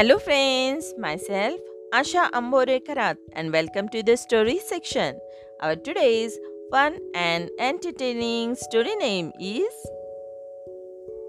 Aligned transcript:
Hello, 0.00 0.18
friends. 0.18 0.94
Myself, 0.96 1.60
Asha 1.92 2.30
Ambore 2.30 2.82
Karat, 2.82 3.18
and 3.34 3.52
welcome 3.52 3.86
to 3.90 4.02
the 4.02 4.16
story 4.16 4.58
section. 4.58 5.18
Our 5.60 5.76
today's 5.76 6.38
fun 6.70 6.96
and 7.14 7.50
entertaining 7.58 8.54
story 8.54 8.96
name 8.96 9.30
is 9.38 9.74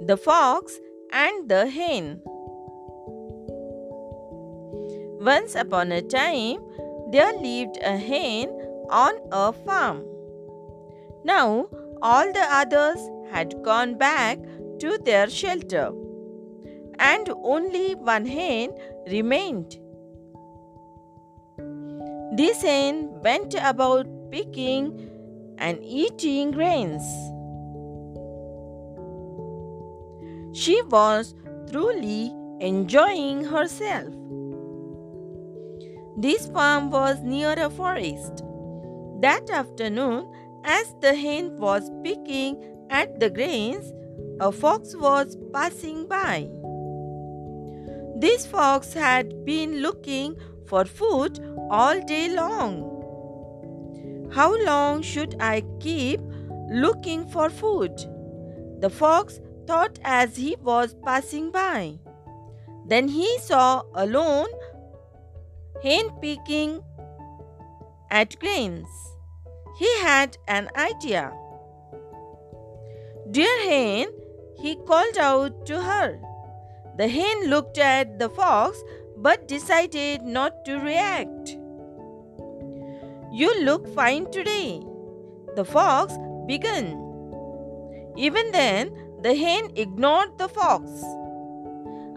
The 0.07 0.15
Fox 0.15 0.79
and 1.11 1.49
the 1.49 1.67
Hen. 1.67 2.21
Once 5.19 5.55
upon 5.55 5.91
a 5.91 6.01
time, 6.01 6.63
there 7.11 7.33
lived 7.41 7.77
a 7.83 7.97
hen 7.97 8.47
on 8.89 9.19
a 9.33 9.51
farm. 9.51 10.05
Now, 11.25 11.67
all 12.01 12.31
the 12.31 12.47
others 12.49 13.01
had 13.33 13.61
gone 13.63 13.97
back 13.97 14.39
to 14.79 14.97
their 15.03 15.29
shelter 15.29 15.91
and 17.01 17.29
only 17.43 17.95
one 17.95 18.25
hen 18.25 18.71
remained. 19.07 19.77
This 22.37 22.61
hen 22.61 23.09
went 23.23 23.55
about 23.55 24.07
picking 24.31 25.09
and 25.57 25.79
eating 25.83 26.51
grains. 26.51 27.03
She 30.53 30.81
was 30.83 31.33
truly 31.71 32.33
enjoying 32.59 33.43
herself. 33.45 34.13
This 36.17 36.47
farm 36.47 36.91
was 36.91 37.19
near 37.21 37.53
a 37.53 37.69
forest. 37.69 38.43
That 39.21 39.49
afternoon, 39.49 40.31
as 40.63 40.93
the 41.01 41.15
hen 41.15 41.57
was 41.57 41.89
picking 42.03 42.63
at 42.89 43.19
the 43.19 43.29
grains, 43.29 43.91
a 44.39 44.51
fox 44.51 44.95
was 44.95 45.37
passing 45.53 46.07
by. 46.07 46.49
This 48.21 48.45
fox 48.45 48.93
had 48.93 49.45
been 49.45 49.81
looking 49.81 50.35
for 50.67 50.85
food 50.85 51.39
all 51.71 51.99
day 52.01 52.29
long. 52.29 52.83
How 54.31 54.55
long 54.63 55.01
should 55.01 55.35
I 55.39 55.63
keep 55.79 56.21
looking 56.69 57.27
for 57.27 57.49
food? 57.49 57.91
The 58.79 58.91
fox 58.91 59.39
thought 59.65 59.97
as 60.03 60.35
he 60.35 60.55
was 60.61 60.93
passing 61.03 61.49
by. 61.49 61.97
Then 62.85 63.07
he 63.07 63.39
saw 63.39 63.81
a 63.95 64.05
lone 64.05 64.53
hen 65.81 66.11
picking 66.21 66.83
at 68.11 68.39
grains. 68.39 68.87
He 69.79 69.89
had 70.01 70.37
an 70.47 70.69
idea. 70.75 71.33
Dear 73.31 73.63
hen, 73.63 74.09
he 74.59 74.75
called 74.75 75.17
out 75.17 75.65
to 75.65 75.81
her. 75.81 76.19
The 76.97 77.07
hen 77.07 77.49
looked 77.49 77.77
at 77.77 78.19
the 78.19 78.29
fox 78.29 78.83
but 79.17 79.47
decided 79.47 80.23
not 80.23 80.65
to 80.65 80.79
react. 80.79 81.57
You 83.31 83.63
look 83.63 83.87
fine 83.95 84.29
today, 84.31 84.81
the 85.55 85.63
fox 85.63 86.13
began. 86.47 86.97
Even 88.17 88.51
then, 88.51 88.91
the 89.21 89.35
hen 89.35 89.71
ignored 89.75 90.37
the 90.37 90.49
fox. 90.49 90.89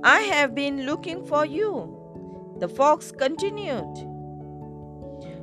I 0.02 0.20
have 0.33 0.55
been 0.55 0.86
looking 0.86 1.25
for 1.25 1.47
you, 1.47 2.56
the 2.58 2.69
fox 2.69 3.12
continued. 3.12 4.08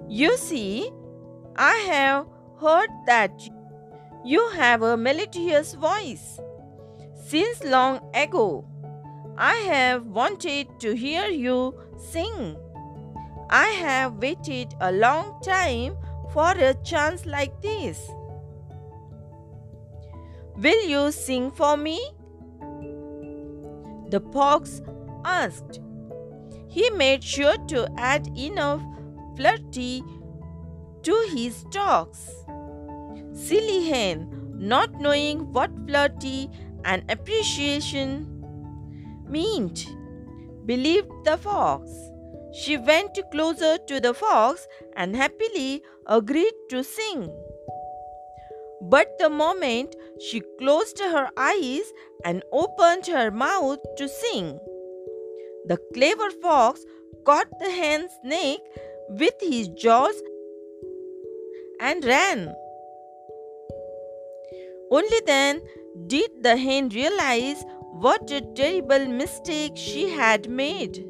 You 0.09 0.35
see, 0.37 0.91
I 1.55 1.75
have 1.89 2.27
heard 2.59 2.89
that 3.05 3.31
you 4.25 4.49
have 4.49 4.81
a 4.81 4.97
melodious 4.97 5.73
voice. 5.73 6.39
Since 7.27 7.63
long 7.63 8.01
ago, 8.13 8.65
I 9.43 9.55
have 9.73 10.05
wanted 10.05 10.67
to 10.81 10.95
hear 10.95 11.25
you 11.25 11.73
sing. 11.97 12.57
I 13.49 13.69
have 13.69 14.17
waited 14.17 14.75
a 14.79 14.91
long 14.91 15.41
time 15.41 15.97
for 16.31 16.51
a 16.51 16.75
chance 16.83 17.25
like 17.25 17.59
this. 17.59 18.07
Will 20.57 20.85
you 20.85 21.11
sing 21.11 21.49
for 21.49 21.75
me? 21.75 21.99
The 24.11 24.21
fox 24.31 24.83
asked. 25.25 25.79
He 26.69 26.91
made 26.91 27.23
sure 27.23 27.57
to 27.69 27.91
add 27.97 28.27
enough 28.37 28.83
flirty 29.35 30.03
to 31.01 31.27
his 31.33 31.65
talks. 31.71 32.29
Silly 33.33 33.89
hen, 33.89 34.53
not 34.59 35.01
knowing 35.01 35.51
what 35.51 35.71
flirty 35.87 36.47
and 36.85 37.03
appreciation 37.09 38.30
meant, 39.31 39.87
believed 40.65 41.11
the 41.23 41.37
fox. 41.37 41.89
She 42.53 42.77
went 42.77 43.17
closer 43.31 43.77
to 43.77 43.99
the 43.99 44.13
fox 44.13 44.67
and 44.95 45.15
happily 45.15 45.81
agreed 46.05 46.53
to 46.69 46.83
sing. 46.83 47.29
But 48.81 49.17
the 49.19 49.29
moment 49.29 49.95
she 50.19 50.41
closed 50.59 50.99
her 50.99 51.29
eyes 51.37 51.93
and 52.25 52.43
opened 52.51 53.07
her 53.07 53.31
mouth 53.31 53.79
to 53.97 54.09
sing, 54.09 54.59
the 55.65 55.77
clever 55.93 56.29
fox 56.41 56.83
caught 57.25 57.47
the 57.59 57.69
hen's 57.69 58.11
neck 58.23 58.59
with 59.09 59.35
his 59.39 59.67
jaws 59.69 60.21
and 61.79 62.03
ran. 62.03 62.53
Only 64.91 65.21
then 65.25 65.61
did 66.07 66.43
the 66.43 66.57
hen 66.57 66.89
realize 66.89 67.63
what 67.91 68.31
a 68.31 68.41
terrible 68.41 69.05
mistake 69.07 69.73
she 69.75 70.09
had 70.09 70.49
made. 70.49 71.05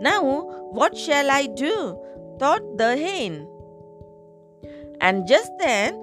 Now, 0.00 0.22
what 0.70 0.96
shall 0.96 1.30
I 1.30 1.46
do? 1.46 1.98
thought 2.38 2.78
the 2.78 2.96
hen. 2.96 3.48
And 5.00 5.26
just 5.26 5.50
then, 5.58 5.94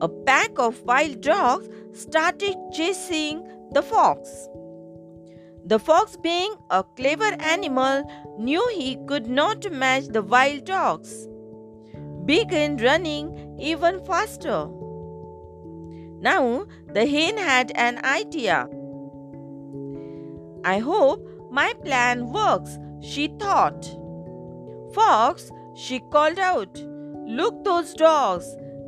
a 0.00 0.08
pack 0.08 0.58
of 0.58 0.82
wild 0.84 1.20
dogs 1.20 1.68
started 1.92 2.56
chasing 2.72 3.46
the 3.72 3.82
fox. 3.82 4.48
The 5.64 5.78
fox, 5.78 6.16
being 6.16 6.54
a 6.70 6.82
clever 6.96 7.32
animal, 7.38 8.02
knew 8.38 8.66
he 8.74 8.98
could 9.06 9.28
not 9.28 9.70
match 9.70 10.06
the 10.06 10.22
wild 10.22 10.64
dogs, 10.64 11.28
began 12.24 12.78
running 12.78 13.56
even 13.60 14.04
faster. 14.04 14.68
Now 16.20 16.66
the 16.92 17.06
hen 17.06 17.38
had 17.38 17.72
an 17.74 18.04
idea. 18.04 18.68
I 20.64 20.78
hope 20.78 21.26
my 21.50 21.72
plan 21.84 22.32
works, 22.32 22.78
she 23.00 23.28
thought. 23.38 23.84
Fox, 24.94 25.50
she 25.74 26.00
called 26.12 26.38
out, 26.38 26.78
Look, 27.26 27.64
those 27.64 27.94
dogs, 27.94 28.44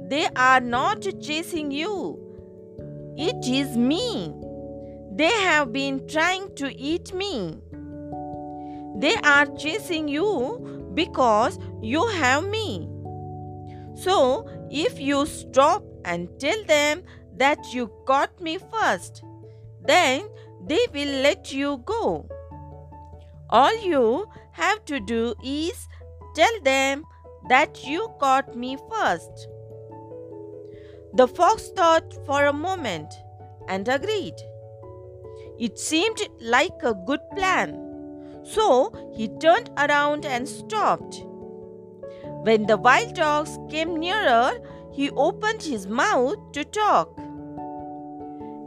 they 0.09 0.27
are 0.37 0.61
not 0.61 1.07
chasing 1.23 1.71
you. 1.71 2.19
It 3.17 3.47
is 3.47 3.77
me. 3.77 4.35
They 5.15 5.31
have 5.31 5.73
been 5.73 6.07
trying 6.09 6.55
to 6.57 6.75
eat 6.77 7.15
me. 7.15 7.59
They 8.97 9.15
are 9.25 9.47
chasing 9.57 10.09
you 10.09 10.91
because 10.95 11.59
you 11.81 12.07
have 12.09 12.45
me. 12.45 12.89
So, 13.95 14.47
if 14.71 15.01
you 15.01 15.27
stop 15.27 15.85
and 16.05 16.29
tell 16.39 16.65
them 16.65 17.03
that 17.37 17.73
you 17.73 17.91
caught 18.07 18.41
me 18.41 18.59
first. 18.59 19.23
Then 19.85 20.29
they 20.67 20.87
will 20.95 21.23
let 21.23 21.53
you 21.53 21.83
go. 21.85 22.29
All 23.51 23.77
you 23.85 24.27
have 24.53 24.85
to 24.87 25.01
do 25.01 25.35
is 25.45 25.89
tell 26.35 26.61
them 26.63 27.05
that 27.49 27.85
you 27.85 28.09
caught 28.21 28.57
me 28.57 28.77
first. 28.91 29.49
The 31.15 31.29
fox 31.29 31.71
thought 31.77 32.15
for 32.25 32.47
a 32.47 32.53
moment 32.53 33.13
and 33.69 33.89
agreed. 33.89 34.35
It 35.59 35.79
seemed 35.79 36.19
like 36.41 36.83
a 36.83 36.95
good 37.07 37.21
plan, 37.37 37.79
so 38.43 39.13
he 39.15 39.29
turned 39.39 39.71
around 39.77 40.25
and 40.25 40.49
stopped. 40.49 41.25
When 42.45 42.67
the 42.67 42.77
wild 42.77 43.15
dogs 43.15 43.59
came 43.71 43.97
nearer, 43.97 44.53
he 44.93 45.11
opened 45.11 45.63
his 45.63 45.87
mouth 45.87 46.37
to 46.53 46.65
talk. 46.65 47.19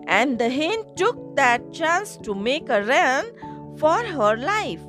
And 0.08 0.40
the 0.40 0.50
hen 0.50 0.84
took 0.96 1.36
that 1.36 1.72
chance 1.72 2.18
to 2.18 2.34
make 2.34 2.70
a 2.70 2.84
run 2.84 3.26
for 3.78 3.98
her 3.98 4.36
life. 4.38 4.82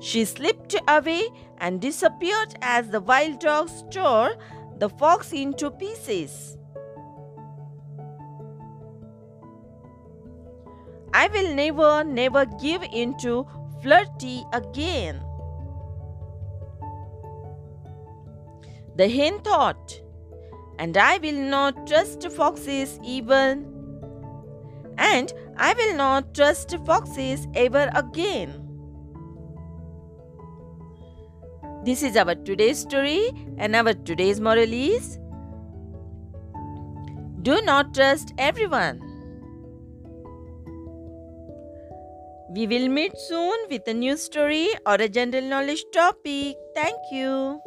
She 0.00 0.24
slipped 0.24 0.74
away 0.88 1.28
and 1.58 1.80
disappeared 1.80 2.54
as 2.60 2.90
the 2.90 3.00
wild 3.00 3.38
dogs 3.38 3.84
tore 3.90 4.34
the 4.78 4.88
fox 4.88 5.32
into 5.32 5.70
pieces. 5.70 6.56
I 11.14 11.28
will 11.28 11.54
never, 11.54 12.02
never 12.02 12.46
give 12.46 12.82
in 12.82 13.16
to 13.18 13.46
flirty 13.82 14.44
again. 14.52 15.22
The 18.96 19.08
hen 19.08 19.40
thought, 19.40 20.00
and 20.78 20.96
I 20.96 21.18
will 21.18 21.40
not 21.50 21.86
trust 21.86 22.30
foxes 22.32 22.98
even, 23.02 23.64
and 24.98 25.32
I 25.56 25.72
will 25.74 25.96
not 25.96 26.34
trust 26.34 26.76
foxes 26.84 27.46
ever 27.54 27.90
again. 27.94 28.58
This 31.84 32.02
is 32.02 32.16
our 32.16 32.34
today's 32.34 32.78
story, 32.78 33.30
and 33.56 33.74
our 33.74 33.94
today's 33.94 34.40
moral 34.40 34.72
is 34.72 35.18
Do 37.40 37.60
not 37.62 37.94
trust 37.94 38.34
everyone. 38.38 39.00
We 42.54 42.66
will 42.66 42.88
meet 42.88 43.18
soon 43.18 43.68
with 43.70 43.88
a 43.88 43.94
new 43.94 44.16
story 44.18 44.68
or 44.84 44.94
a 44.94 45.08
general 45.08 45.42
knowledge 45.42 45.84
topic. 45.92 46.56
Thank 46.74 46.98
you. 47.10 47.60